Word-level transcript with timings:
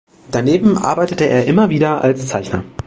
Daneben 0.31 0.79
arbeitete 0.79 1.25
er 1.29 1.45
immer 1.45 1.69
wieder 1.69 2.01
als 2.03 2.27
Zeichner. 2.27 2.63